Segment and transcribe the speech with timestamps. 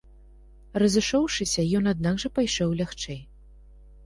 [0.83, 3.21] Разышоўшыся, ён аднак жа пайшоў лягчэй.